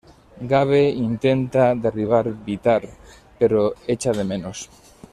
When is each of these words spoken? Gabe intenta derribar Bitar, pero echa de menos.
Gabe 0.51 0.81
intenta 1.03 1.65
derribar 1.75 2.25
Bitar, 2.45 2.83
pero 3.37 3.61
echa 3.93 4.11
de 4.13 4.23
menos. 4.31 4.57